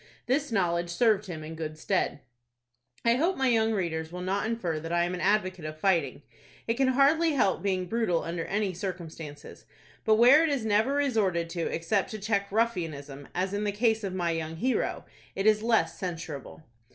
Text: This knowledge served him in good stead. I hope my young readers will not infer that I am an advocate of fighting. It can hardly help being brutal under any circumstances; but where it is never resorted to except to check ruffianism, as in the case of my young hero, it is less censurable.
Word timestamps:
This 0.25 0.51
knowledge 0.51 0.89
served 0.89 1.27
him 1.27 1.43
in 1.43 1.53
good 1.53 1.77
stead. 1.77 2.21
I 3.05 3.17
hope 3.17 3.37
my 3.37 3.49
young 3.49 3.71
readers 3.71 4.11
will 4.11 4.21
not 4.23 4.47
infer 4.47 4.79
that 4.79 4.91
I 4.91 5.03
am 5.03 5.13
an 5.13 5.21
advocate 5.21 5.63
of 5.63 5.77
fighting. 5.79 6.23
It 6.67 6.73
can 6.73 6.87
hardly 6.87 7.33
help 7.33 7.61
being 7.61 7.85
brutal 7.85 8.23
under 8.23 8.45
any 8.45 8.73
circumstances; 8.73 9.63
but 10.03 10.15
where 10.15 10.41
it 10.43 10.49
is 10.49 10.65
never 10.65 10.93
resorted 10.95 11.51
to 11.51 11.67
except 11.67 12.09
to 12.09 12.17
check 12.17 12.51
ruffianism, 12.51 13.27
as 13.35 13.53
in 13.53 13.63
the 13.63 13.71
case 13.71 14.03
of 14.03 14.15
my 14.15 14.31
young 14.31 14.55
hero, 14.55 15.05
it 15.35 15.45
is 15.45 15.61
less 15.61 15.99
censurable. 15.99 16.63